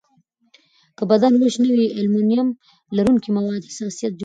که 0.97 1.03
بدن 1.11 1.33
وچ 1.41 1.55
نه 1.63 1.69
وي، 1.75 1.85
المونیم 1.99 2.47
لرونکي 2.95 3.29
مواد 3.37 3.61
حساسیت 3.69 4.11
جوړوي. 4.13 4.19